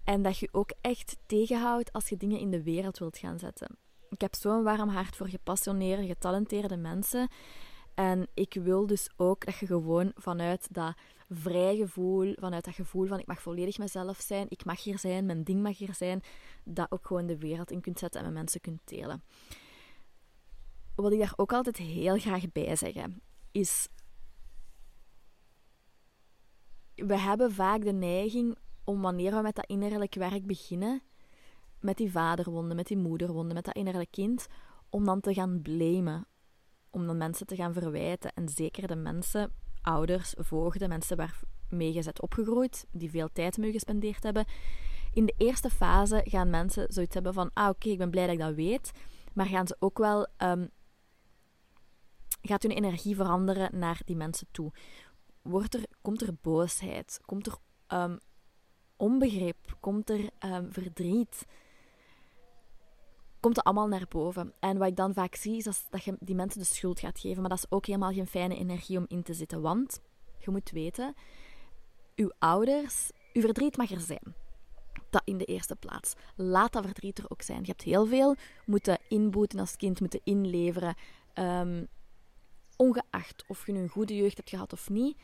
en 0.04 0.22
dat 0.22 0.38
je 0.38 0.50
ook 0.52 0.72
echt 0.82 1.18
tegenhoudt 1.26 1.94
als 1.94 2.10
je 2.10 2.18
dingen 2.18 2.40
in 2.40 2.52
de 2.52 2.64
wereld 2.64 3.00
wilt 3.00 3.18
gaan 3.18 3.40
zetten. 3.40 3.78
Ik 4.10 4.22
heb 4.22 4.36
zo'n 4.36 4.64
warm 4.64 4.90
hart 4.90 5.16
voor 5.16 5.28
gepassioneerde, 5.28 6.06
getalenteerde 6.06 6.78
mensen. 6.78 7.28
En 7.94 8.28
ik 8.34 8.54
wil 8.54 8.88
dus 8.88 9.10
ook 9.16 9.46
dat 9.46 9.58
je 9.58 9.66
gewoon 9.66 10.12
vanuit 10.16 10.68
dat 10.72 10.94
vrij 11.30 11.76
gevoel, 11.76 12.34
vanuit 12.40 12.66
dat 12.66 12.74
gevoel 12.74 13.08
van 13.08 13.20
ik 13.20 13.28
mag 13.28 13.42
volledig 13.42 13.78
mezelf 13.78 14.20
zijn, 14.20 14.46
ik 14.50 14.66
mag 14.66 14.84
hier 14.84 15.00
zijn, 15.00 15.26
mijn 15.26 15.44
ding 15.44 15.62
mag 15.62 15.78
hier 15.78 15.94
zijn, 15.94 16.24
dat 16.64 16.92
ook 16.92 17.06
gewoon 17.06 17.26
de 17.26 17.38
wereld 17.38 17.72
in 17.72 17.82
kunt 17.82 18.00
zetten 18.00 18.20
en 18.20 18.26
met 18.26 18.36
mensen 18.36 18.62
kunt 18.62 18.82
delen 18.86 19.24
wat 20.96 21.12
ik 21.12 21.20
daar 21.20 21.34
ook 21.36 21.54
altijd 21.54 21.78
heel 21.78 22.18
graag 22.18 22.52
bij 22.52 22.76
zeggen, 22.76 23.22
is. 23.52 23.88
We 26.96 27.20
hebben 27.20 27.52
vaak 27.52 27.84
de 27.84 27.94
neiging 27.94 28.58
om 28.84 29.02
wanneer 29.02 29.36
we 29.36 29.42
met 29.42 29.56
dat 29.56 29.66
innerlijk 29.66 30.16
werk 30.16 30.46
beginnen, 30.46 31.02
met 31.80 31.98
die 31.98 32.12
vaderwonden, 32.12 32.76
met 32.76 32.88
die 32.88 32.98
moederwonden, 32.98 33.54
met 33.54 33.66
dat 33.66 33.76
innerlijk 33.76 34.12
kind, 34.12 34.48
om 34.90 35.06
dan 35.06 35.20
te 35.20 35.34
gaan 35.34 35.62
blamen. 35.62 36.28
Om 36.90 37.08
dan 37.08 37.18
mensen 37.18 37.46
te 37.46 37.56
gaan 37.56 37.74
verwijten. 37.74 38.34
En 38.34 38.50
zeker 38.50 38.88
de 38.88 38.96
mensen, 38.96 39.52
ouders, 39.82 40.34
voogden, 40.38 40.90
mensen 40.90 41.18
waarmee 41.18 41.94
je 41.94 42.04
bent 42.04 42.22
opgegroeid, 42.22 42.86
die 42.92 43.10
veel 43.10 43.30
tijd 43.34 43.58
mee 43.58 43.72
gespendeerd 43.72 44.24
hebben. 44.24 44.46
In 45.14 45.26
de 45.26 45.34
eerste 45.38 45.70
fase 45.70 46.22
gaan 46.24 46.50
mensen 46.50 46.94
zoiets 46.94 47.14
hebben 47.14 47.34
van: 47.34 47.50
ah, 47.54 47.70
oké, 47.70 47.90
ik 47.90 47.98
ben 47.98 48.10
blij 48.10 48.26
dat 48.26 48.36
ik 48.36 48.42
dat 48.42 48.56
weet. 48.56 48.92
Maar 49.34 49.46
gaan 49.46 49.68
ze 49.68 49.76
ook 49.80 49.98
wel 49.98 50.28
um, 50.38 50.70
gaat 52.48 52.64
hun 52.64 52.72
energie 52.72 53.16
veranderen 53.16 53.80
naar 53.80 54.02
die 54.06 54.16
mensen 54.16 54.48
toe. 54.52 54.72
Wordt 55.42 55.74
er, 55.74 55.86
komt 56.02 56.22
er 56.22 56.36
boosheid? 56.42 57.20
Komt 57.26 57.48
er 57.48 57.58
um, 58.00 58.20
onbegrip? 58.98 59.78
Komt 59.80 60.10
er 60.10 60.30
um, 60.46 60.72
verdriet? 60.72 61.46
Komt 63.40 63.58
er 63.58 63.64
allemaal 63.64 63.88
naar 63.88 64.06
boven. 64.10 64.54
En 64.60 64.78
wat 64.78 64.88
ik 64.88 64.96
dan 64.96 65.14
vaak 65.14 65.36
zie, 65.36 65.58
is 65.58 65.88
dat 65.90 66.04
je 66.04 66.18
die 66.20 66.36
mensen 66.36 66.60
de 66.60 66.66
schuld 66.66 67.00
gaat 67.00 67.20
geven. 67.20 67.42
Maar 67.42 67.50
dat 67.50 67.58
is 67.58 67.72
ook 67.72 67.86
helemaal 67.86 68.14
geen 68.14 68.28
fijne 68.28 68.56
energie 68.56 68.98
om 68.98 69.06
in 69.08 69.24
te 69.24 69.34
zitten. 69.34 69.62
Want, 69.62 70.02
je 70.40 70.52
moet 70.52 70.72
weten, 70.72 71.14
uw 72.16 72.32
ouders, 72.40 73.12
uw 73.34 73.42
verdriet 73.42 73.78
mag 73.78 73.92
er 73.92 74.00
zijn. 74.00 74.36
Dat 75.10 75.22
in 75.26 75.38
de 75.38 75.46
eerste 75.46 75.76
plaats. 75.76 76.14
Laat 76.36 76.74
dat 76.74 76.86
verdriet 76.86 77.18
er 77.18 77.26
ook 77.28 77.42
zijn. 77.42 77.60
Je 77.60 77.68
hebt 77.68 77.82
heel 77.82 78.06
veel 78.06 78.36
moeten 78.66 79.00
inboeten 79.08 79.60
als 79.60 79.76
kind, 79.76 80.00
moeten 80.00 80.22
inleveren. 80.24 80.96
Um, 81.34 81.88
ongeacht 82.78 83.44
of 83.48 83.66
je 83.66 83.72
nu 83.72 83.80
een 83.80 83.90
goede 83.90 84.16
jeugd 84.16 84.38
hebt 84.38 84.50
gehad 84.50 84.74
of 84.74 84.90
niet, 84.90 85.18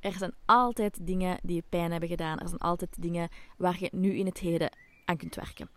er 0.00 0.12
zijn 0.12 0.34
altijd 0.44 1.06
dingen 1.06 1.38
die 1.42 1.56
je 1.56 1.64
pijn 1.68 1.90
hebben 1.90 2.08
gedaan. 2.08 2.38
Er 2.38 2.48
zijn 2.48 2.60
altijd 2.60 2.96
dingen 2.98 3.28
waar 3.56 3.76
je 3.80 3.88
nu 3.92 4.14
in 4.14 4.26
het 4.26 4.38
heden 4.38 4.76
aan 5.04 5.16
kunt 5.16 5.34
werken. 5.34 5.70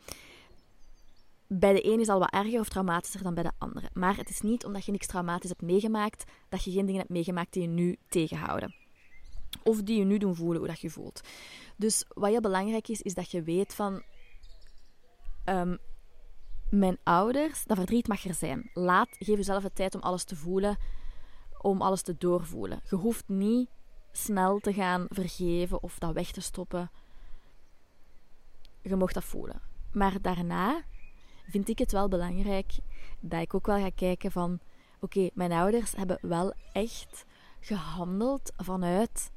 Bij 1.48 1.74
de 1.74 1.86
een 1.92 2.00
is 2.00 2.10
al 2.10 2.20
wat 2.20 2.34
erger 2.34 2.60
of 2.60 2.70
traumatischer 2.70 3.24
dan 3.24 3.34
bij 3.34 3.44
de 3.44 3.52
andere. 3.58 3.90
Maar 3.94 4.18
het 4.18 4.30
is 4.30 4.42
niet 4.42 4.66
omdat 4.66 4.86
je 4.86 4.92
niks 4.92 5.08
traumatisch 5.08 5.50
hebt 5.50 5.62
meegemaakt, 5.62 6.24
dat 6.50 6.64
je 6.64 6.72
geen 6.72 6.86
dingen 6.86 7.00
hebt 7.00 7.14
meegemaakt 7.14 7.54
die 7.54 7.62
je 7.62 7.68
nu 7.68 7.98
tegenhouden. 8.10 8.76
Of 9.64 9.82
die 9.82 9.98
je 9.98 10.06
nu 10.06 10.18
doen 10.18 10.36
voelen 10.36 10.58
hoe 10.58 10.68
dat 10.68 10.80
je 10.82 10.90
voelt. 10.90 11.22
Dus 11.78 12.06
wat 12.08 12.30
heel 12.30 12.42
belangrijk 12.42 12.88
is, 12.88 13.02
is 13.02 13.14
dat 13.14 13.32
je 13.32 13.42
weet 13.42 13.74
van... 13.74 14.04
Um, 15.46 15.78
mijn 16.70 16.98
ouders, 17.04 17.64
dat 17.64 17.78
verdriet 17.78 18.08
mag 18.08 18.26
er 18.26 18.34
zijn. 18.34 18.70
Laat, 18.74 19.10
geef 19.20 19.38
jezelf 19.38 19.64
de 19.64 19.74
tijd 19.74 19.96
om 19.96 20.02
alles 20.02 20.24
te 20.24 20.36
voelen 20.36 20.78
om 21.64 21.82
alles 21.82 22.02
te 22.02 22.18
doorvoelen. 22.18 22.82
Je 22.90 22.96
hoeft 22.96 23.28
niet 23.28 23.70
snel 24.12 24.60
te 24.60 24.74
gaan 24.74 25.06
vergeven 25.10 25.84
of 25.84 26.00
dat 26.00 26.14
weg 26.14 26.32
te 26.32 26.42
stoppen. 26.42 26.92
Je 28.82 28.96
mocht 28.96 29.14
dat 29.14 29.24
voelen. 29.24 29.62
Maar 29.92 30.22
daarna 30.22 30.82
vind 31.48 31.70
ik 31.70 31.80
het 31.80 31.92
wel 31.92 32.08
belangrijk 32.08 32.78
dat 33.20 33.42
ik 33.42 33.54
ook 33.54 33.66
wel 33.66 33.80
ga 33.80 33.90
kijken 33.90 34.32
van... 34.32 34.60
Oké, 35.00 35.30
mijn 35.34 35.52
ouders 35.52 35.96
hebben 35.96 36.18
wel 36.22 36.54
echt 36.74 37.26
gehandeld 37.60 38.52
vanuit 38.56 39.32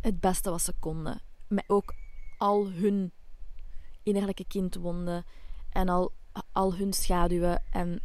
het 0.00 0.20
beste 0.20 0.50
wat 0.50 0.62
ze 0.62 0.72
konden. 0.78 1.22
Met 1.48 1.64
ook 1.66 1.94
al 2.38 2.70
hun 2.70 3.12
innerlijke 4.02 4.44
kindwonden 4.44 5.24
en 5.70 5.88
al, 5.88 6.12
al 6.52 6.74
hun 6.74 6.92
schaduwen 6.92 7.62
en 7.70 8.02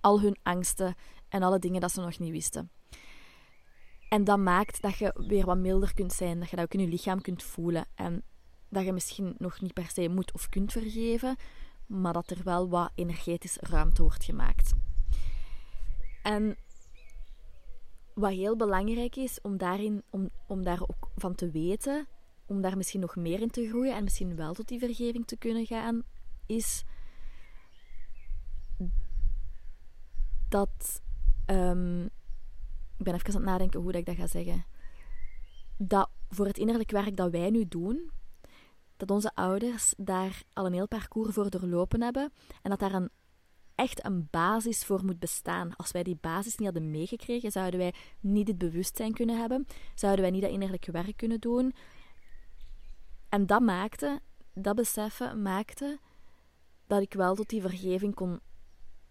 al 0.00 0.20
hun 0.20 0.36
angsten 0.42 0.94
en 1.30 1.42
alle 1.42 1.58
dingen 1.58 1.80
dat 1.80 1.92
ze 1.92 2.00
nog 2.00 2.18
niet 2.18 2.30
wisten. 2.30 2.70
En 4.08 4.24
dat 4.24 4.38
maakt 4.38 4.82
dat 4.82 4.96
je 4.96 5.14
weer 5.26 5.44
wat 5.44 5.58
milder 5.58 5.94
kunt 5.94 6.12
zijn, 6.12 6.38
dat 6.38 6.50
je 6.50 6.56
dat 6.56 6.64
ook 6.64 6.74
in 6.74 6.80
je 6.80 6.88
lichaam 6.88 7.20
kunt 7.20 7.42
voelen. 7.42 7.86
En 7.94 8.22
dat 8.68 8.84
je 8.84 8.92
misschien 8.92 9.34
nog 9.38 9.60
niet 9.60 9.72
per 9.72 9.90
se 9.90 10.08
moet 10.08 10.32
of 10.32 10.48
kunt 10.48 10.72
vergeven, 10.72 11.36
maar 11.86 12.12
dat 12.12 12.30
er 12.30 12.44
wel 12.44 12.68
wat 12.68 12.90
energetisch 12.94 13.56
ruimte 13.60 14.02
wordt 14.02 14.24
gemaakt. 14.24 14.72
En 16.22 16.56
wat 18.14 18.32
heel 18.32 18.56
belangrijk 18.56 19.16
is 19.16 19.40
om, 19.40 19.56
daarin, 19.56 20.02
om, 20.10 20.30
om 20.46 20.62
daar 20.62 20.80
ook 20.82 21.10
van 21.16 21.34
te 21.34 21.50
weten, 21.50 22.06
om 22.46 22.60
daar 22.60 22.76
misschien 22.76 23.00
nog 23.00 23.16
meer 23.16 23.40
in 23.40 23.50
te 23.50 23.68
groeien 23.68 23.94
en 23.94 24.04
misschien 24.04 24.36
wel 24.36 24.54
tot 24.54 24.68
die 24.68 24.78
vergeving 24.78 25.26
te 25.26 25.36
kunnen 25.36 25.66
gaan, 25.66 26.02
is 26.46 26.84
dat 30.48 31.02
Um, 31.50 32.04
ik 32.96 33.04
ben 33.06 33.14
even 33.14 33.26
aan 33.26 33.34
het 33.34 33.44
nadenken 33.44 33.80
hoe 33.80 33.92
ik 33.92 34.06
dat 34.06 34.16
ga 34.16 34.26
zeggen. 34.26 34.64
Dat 35.76 36.10
voor 36.28 36.46
het 36.46 36.58
innerlijk 36.58 36.90
werk 36.90 37.16
dat 37.16 37.30
wij 37.30 37.50
nu 37.50 37.68
doen, 37.68 38.10
dat 38.96 39.10
onze 39.10 39.34
ouders 39.34 39.94
daar 39.96 40.42
al 40.52 40.66
een 40.66 40.72
heel 40.72 40.88
parcours 40.88 41.34
voor 41.34 41.50
doorlopen 41.50 42.02
hebben 42.02 42.32
en 42.62 42.70
dat 42.70 42.78
daar 42.78 42.92
een, 42.92 43.10
echt 43.74 44.04
een 44.04 44.28
basis 44.30 44.84
voor 44.84 45.04
moet 45.04 45.18
bestaan. 45.18 45.76
Als 45.76 45.90
wij 45.90 46.02
die 46.02 46.18
basis 46.20 46.56
niet 46.56 46.72
hadden 46.72 46.90
meegekregen, 46.90 47.50
zouden 47.50 47.80
wij 47.80 47.94
niet 48.20 48.46
dit 48.46 48.58
bewustzijn 48.58 49.12
kunnen 49.12 49.38
hebben, 49.38 49.66
zouden 49.94 50.22
wij 50.22 50.30
niet 50.30 50.42
dat 50.42 50.50
innerlijke 50.50 50.92
werk 50.92 51.16
kunnen 51.16 51.40
doen. 51.40 51.74
En 53.28 53.46
dat 53.46 53.60
maakte, 53.60 54.20
dat 54.54 54.76
beseffen 54.76 55.42
maakte 55.42 55.98
dat 56.86 57.02
ik 57.02 57.14
wel 57.14 57.34
tot 57.34 57.48
die 57.48 57.60
vergeving 57.60 58.14
kon 58.14 58.40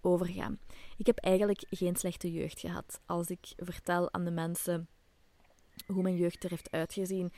overgaan. 0.01 0.60
Ik 0.98 1.06
heb 1.06 1.18
eigenlijk 1.18 1.65
geen 1.70 1.96
slechte 1.96 2.32
jeugd 2.32 2.60
gehad. 2.60 3.00
Als 3.06 3.27
ik 3.27 3.53
vertel 3.56 4.13
aan 4.13 4.25
de 4.25 4.32
mensen 4.32 4.88
hoe 5.88 6.01
mijn 6.03 6.15
jeugd 6.15 6.44
er 6.44 6.50
heeft 6.50 6.72
uitgezien, 6.72 7.32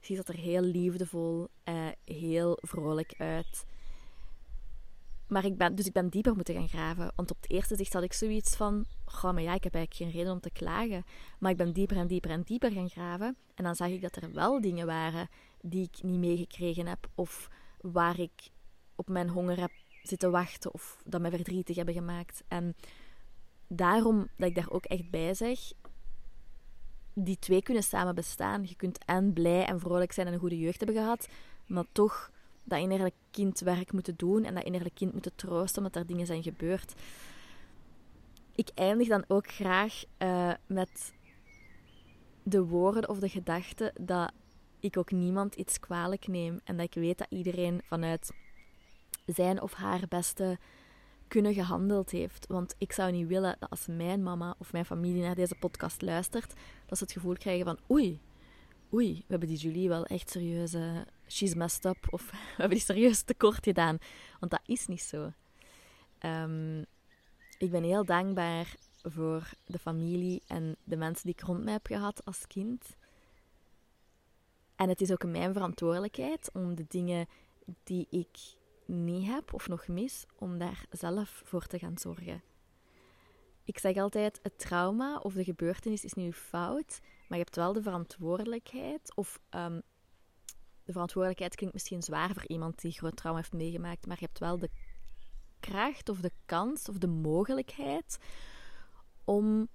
ziet 0.00 0.16
dat 0.16 0.28
er 0.28 0.36
heel 0.36 0.62
liefdevol, 0.62 1.48
uh, 1.64 1.88
heel 2.04 2.58
vrolijk 2.60 3.14
uit. 3.18 3.64
Maar 5.26 5.44
ik 5.44 5.56
ben, 5.56 5.74
dus 5.74 5.86
ik 5.86 5.92
ben 5.92 6.08
dieper 6.08 6.34
moeten 6.34 6.54
gaan 6.54 6.68
graven. 6.68 7.12
Want 7.16 7.30
op 7.30 7.36
het 7.40 7.50
eerste 7.50 7.76
zicht 7.76 7.92
had 7.92 8.02
ik 8.02 8.12
zoiets 8.12 8.56
van: 8.56 8.86
Goh, 9.04 9.32
maar 9.32 9.42
ja, 9.42 9.54
ik 9.54 9.64
heb 9.64 9.74
eigenlijk 9.74 9.94
geen 10.12 10.20
reden 10.20 10.32
om 10.32 10.40
te 10.40 10.50
klagen. 10.50 11.04
Maar 11.38 11.50
ik 11.50 11.56
ben 11.56 11.72
dieper 11.72 11.96
en 11.96 12.06
dieper 12.06 12.30
en 12.30 12.42
dieper 12.42 12.72
gaan 12.72 12.88
graven. 12.88 13.36
En 13.54 13.64
dan 13.64 13.76
zag 13.76 13.88
ik 13.88 14.02
dat 14.02 14.16
er 14.16 14.32
wel 14.32 14.60
dingen 14.60 14.86
waren 14.86 15.28
die 15.60 15.82
ik 15.92 16.02
niet 16.02 16.18
meegekregen 16.18 16.86
heb. 16.86 17.08
Of 17.14 17.48
waar 17.80 18.18
ik 18.18 18.50
op 18.94 19.08
mijn 19.08 19.28
honger 19.28 19.60
heb 19.60 19.70
zitten 20.02 20.30
wachten. 20.30 20.74
Of 20.74 21.02
dat 21.04 21.20
mij 21.20 21.30
verdrietig 21.30 21.76
hebben 21.76 21.94
gemaakt. 21.94 22.42
En 22.48 22.76
daarom 23.66 24.28
dat 24.36 24.48
ik 24.48 24.54
daar 24.54 24.70
ook 24.70 24.84
echt 24.84 25.10
bij 25.10 25.34
zeg: 25.34 25.72
die 27.14 27.38
twee 27.38 27.62
kunnen 27.62 27.82
samen 27.82 28.14
bestaan. 28.14 28.62
Je 28.64 28.76
kunt 28.76 29.04
en 29.04 29.32
blij 29.32 29.64
en 29.64 29.80
vrolijk 29.80 30.12
zijn 30.12 30.26
en 30.26 30.32
een 30.32 30.38
goede 30.38 30.58
jeugd 30.58 30.80
hebben 30.80 30.96
gehad, 30.96 31.28
maar 31.66 31.84
toch 31.92 32.30
dat 32.64 32.78
innerlijk 32.78 33.14
kind 33.30 33.60
werk 33.60 33.92
moeten 33.92 34.16
doen 34.16 34.44
en 34.44 34.54
dat 34.54 34.64
innerlijk 34.64 34.94
kind 34.94 35.12
moeten 35.12 35.34
troosten 35.34 35.78
omdat 35.78 35.96
er 35.96 36.06
dingen 36.06 36.26
zijn 36.26 36.42
gebeurd. 36.42 36.94
Ik 38.54 38.70
eindig 38.74 39.08
dan 39.08 39.24
ook 39.28 39.46
graag 39.46 40.04
uh, 40.18 40.52
met 40.66 41.12
de 42.42 42.64
woorden 42.64 43.08
of 43.08 43.18
de 43.18 43.28
gedachte 43.28 43.94
dat 44.00 44.32
ik 44.80 44.96
ook 44.96 45.10
niemand 45.10 45.54
iets 45.54 45.80
kwalijk 45.80 46.26
neem 46.26 46.60
en 46.64 46.76
dat 46.76 46.86
ik 46.86 47.02
weet 47.02 47.18
dat 47.18 47.26
iedereen 47.30 47.80
vanuit 47.84 48.32
zijn 49.26 49.62
of 49.62 49.72
haar 49.72 50.08
beste 50.08 50.58
kunnen 51.28 51.54
gehandeld 51.54 52.10
heeft. 52.10 52.46
Want 52.46 52.74
ik 52.78 52.92
zou 52.92 53.12
niet 53.12 53.26
willen 53.26 53.56
dat 53.58 53.70
als 53.70 53.86
mijn 53.86 54.22
mama 54.22 54.54
of 54.58 54.72
mijn 54.72 54.84
familie 54.84 55.22
naar 55.22 55.34
deze 55.34 55.56
podcast 55.60 56.02
luistert, 56.02 56.52
dat 56.86 56.98
ze 56.98 57.04
het 57.04 57.12
gevoel 57.12 57.36
krijgen 57.36 57.64
van 57.64 57.78
oei, 57.90 58.20
oei, 58.92 59.14
we 59.14 59.24
hebben 59.28 59.48
die 59.48 59.58
Julie 59.58 59.88
wel 59.88 60.04
echt 60.04 60.30
serieus, 60.30 60.74
uh, 60.74 61.00
she's 61.26 61.54
messed 61.54 61.84
up, 61.84 62.06
of 62.10 62.30
we 62.30 62.36
hebben 62.56 62.76
die 62.76 62.86
serieus 62.86 63.22
tekort 63.22 63.64
gedaan. 63.64 63.98
Want 64.40 64.52
dat 64.52 64.62
is 64.66 64.86
niet 64.86 65.02
zo. 65.02 65.32
Um, 66.20 66.84
ik 67.58 67.70
ben 67.70 67.82
heel 67.82 68.04
dankbaar 68.04 68.74
voor 69.02 69.50
de 69.66 69.78
familie 69.78 70.42
en 70.46 70.76
de 70.84 70.96
mensen 70.96 71.26
die 71.26 71.34
ik 71.34 71.40
rond 71.40 71.64
mij 71.64 71.72
heb 71.72 71.86
gehad 71.86 72.24
als 72.24 72.46
kind. 72.46 72.96
En 74.76 74.88
het 74.88 75.00
is 75.00 75.12
ook 75.12 75.24
mijn 75.24 75.52
verantwoordelijkheid 75.52 76.50
om 76.52 76.74
de 76.74 76.84
dingen 76.88 77.26
die 77.82 78.06
ik 78.10 78.38
niet 78.86 79.26
heb 79.26 79.52
of 79.52 79.68
nog 79.68 79.88
mis, 79.88 80.26
om 80.38 80.58
daar 80.58 80.84
zelf 80.90 81.42
voor 81.44 81.66
te 81.66 81.78
gaan 81.78 81.98
zorgen. 81.98 82.42
Ik 83.64 83.78
zeg 83.78 83.96
altijd, 83.96 84.40
het 84.42 84.58
trauma 84.58 85.18
of 85.18 85.34
de 85.34 85.44
gebeurtenis 85.44 86.04
is 86.04 86.12
niet 86.12 86.34
fout, 86.34 87.00
maar 87.00 87.38
je 87.38 87.44
hebt 87.44 87.56
wel 87.56 87.72
de 87.72 87.82
verantwoordelijkheid, 87.82 89.16
of 89.16 89.40
um, 89.50 89.82
de 90.84 90.92
verantwoordelijkheid 90.92 91.54
klinkt 91.54 91.74
misschien 91.74 92.02
zwaar 92.02 92.32
voor 92.32 92.46
iemand 92.46 92.80
die 92.80 92.92
groot 92.92 93.16
trauma 93.16 93.38
heeft 93.38 93.52
meegemaakt, 93.52 94.06
maar 94.06 94.16
je 94.18 94.24
hebt 94.24 94.38
wel 94.38 94.58
de 94.58 94.70
kracht 95.60 96.08
of 96.08 96.20
de 96.20 96.32
kans 96.44 96.88
of 96.88 96.98
de 96.98 97.06
mogelijkheid 97.06 98.18
om 99.24 99.68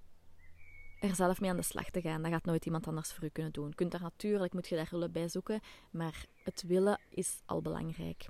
er 1.00 1.14
zelf 1.14 1.40
mee 1.40 1.50
aan 1.50 1.56
de 1.56 1.62
slag 1.62 1.90
te 1.90 2.00
gaan. 2.00 2.22
Dat 2.22 2.32
gaat 2.32 2.44
nooit 2.44 2.66
iemand 2.66 2.86
anders 2.86 3.12
voor 3.12 3.24
u 3.24 3.28
kunnen 3.28 3.52
doen. 3.52 3.68
Je 3.68 3.74
kunt 3.74 3.90
daar 3.90 4.00
natuurlijk, 4.00 4.52
moet 4.52 4.68
je 4.68 4.76
daar 4.76 4.90
hulp 4.90 5.12
bij 5.12 5.28
zoeken, 5.28 5.60
maar 5.90 6.24
het 6.42 6.62
willen 6.62 7.00
is 7.10 7.40
al 7.46 7.62
belangrijk. 7.62 8.28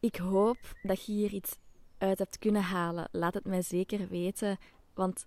Ik 0.00 0.16
hoop 0.16 0.58
dat 0.82 1.06
je 1.06 1.12
hier 1.12 1.32
iets 1.32 1.56
uit 1.98 2.18
hebt 2.18 2.38
kunnen 2.38 2.62
halen. 2.62 3.08
Laat 3.12 3.34
het 3.34 3.44
mij 3.44 3.62
zeker 3.62 4.08
weten, 4.08 4.58
want 4.94 5.26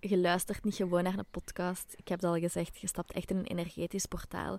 je 0.00 0.18
luistert 0.18 0.64
niet 0.64 0.74
gewoon 0.74 1.02
naar 1.02 1.18
een 1.18 1.30
podcast. 1.30 1.94
Ik 1.96 2.08
heb 2.08 2.20
het 2.20 2.30
al 2.30 2.38
gezegd, 2.38 2.78
je 2.78 2.86
stapt 2.86 3.12
echt 3.12 3.30
in 3.30 3.36
een 3.36 3.46
energetisch 3.46 4.06
portaal. 4.06 4.58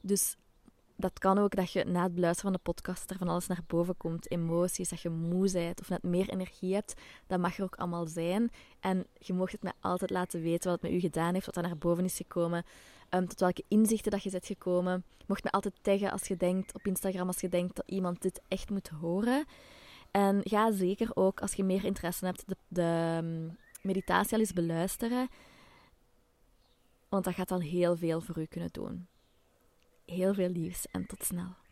Dus 0.00 0.36
dat 0.96 1.18
kan 1.18 1.38
ook 1.38 1.56
dat 1.56 1.72
je 1.72 1.84
na 1.84 2.02
het 2.02 2.14
beluisteren 2.14 2.52
van 2.52 2.60
de 2.62 2.72
podcast 2.72 3.10
er 3.10 3.18
van 3.18 3.28
alles 3.28 3.46
naar 3.46 3.62
boven 3.66 3.96
komt. 3.96 4.30
Emoties, 4.30 4.88
dat 4.88 5.00
je 5.00 5.08
moe 5.08 5.50
bent 5.52 5.80
of 5.80 5.88
net 5.88 6.02
meer 6.02 6.28
energie 6.28 6.74
hebt. 6.74 6.94
Dat 7.26 7.38
mag 7.38 7.58
er 7.58 7.64
ook 7.64 7.76
allemaal 7.76 8.06
zijn. 8.06 8.50
En 8.80 9.06
je 9.18 9.32
mocht 9.32 9.52
het 9.52 9.62
mij 9.62 9.72
altijd 9.80 10.10
laten 10.10 10.40
weten 10.40 10.70
wat 10.70 10.80
het 10.80 10.90
met 10.90 11.00
u 11.00 11.00
gedaan 11.00 11.34
heeft, 11.34 11.46
wat 11.46 11.56
er 11.56 11.62
naar 11.62 11.78
boven 11.78 12.04
is 12.04 12.16
gekomen. 12.16 12.64
Um, 13.10 13.28
tot 13.28 13.40
welke 13.40 13.64
inzichten 13.68 14.10
dat 14.10 14.22
je 14.22 14.30
bent 14.30 14.46
gekomen. 14.46 15.04
Mocht 15.26 15.44
me 15.44 15.50
altijd 15.50 15.74
taggen 15.82 16.10
als 16.10 16.28
je 16.28 16.36
denkt, 16.36 16.74
op 16.74 16.86
Instagram 16.86 17.26
als 17.26 17.40
je 17.40 17.48
denkt 17.48 17.76
dat 17.76 17.84
iemand 17.88 18.22
dit 18.22 18.40
echt 18.48 18.70
moet 18.70 18.88
horen. 18.88 19.44
En 20.10 20.40
ga 20.44 20.72
zeker 20.72 21.10
ook, 21.14 21.40
als 21.40 21.54
je 21.54 21.64
meer 21.64 21.84
interesse 21.84 22.24
hebt, 22.24 22.42
de, 22.46 22.56
de 22.68 22.82
ehm, 22.82 23.48
meditatie 23.82 24.32
al 24.32 24.40
eens 24.40 24.52
beluisteren. 24.52 25.28
Want 27.08 27.24
dat 27.24 27.34
gaat 27.34 27.50
al 27.50 27.60
heel 27.60 27.96
veel 27.96 28.20
voor 28.20 28.38
u 28.38 28.44
kunnen 28.44 28.72
doen. 28.72 29.06
Heel 30.06 30.34
veel 30.34 30.48
liefs 30.48 30.86
en 30.90 31.06
tot 31.06 31.24
snel. 31.24 31.65